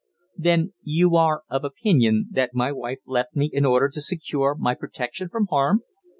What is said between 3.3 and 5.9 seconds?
me in order to secure my protection from harm?"